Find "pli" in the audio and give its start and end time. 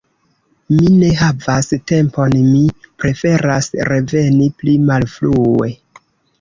4.59-4.77